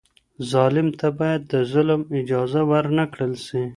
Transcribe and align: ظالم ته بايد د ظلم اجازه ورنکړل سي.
ظالم 0.51 0.87
ته 0.99 1.07
بايد 1.17 1.41
د 1.51 1.53
ظلم 1.71 2.01
اجازه 2.19 2.61
ورنکړل 2.71 3.33
سي. 3.45 3.61